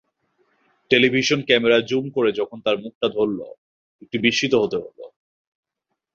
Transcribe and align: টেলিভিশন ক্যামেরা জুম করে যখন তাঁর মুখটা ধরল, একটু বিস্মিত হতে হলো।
টেলিভিশন 0.91 1.39
ক্যামেরা 1.41 1.77
জুম 1.81 2.05
করে 2.09 2.29
যখন 2.31 2.57
তাঁর 2.61 2.77
মুখটা 2.77 3.07
ধরল, 3.09 3.39
একটু 4.01 4.17
বিস্মিত 4.19 4.53
হতে 4.55 4.77
হলো। 4.77 5.03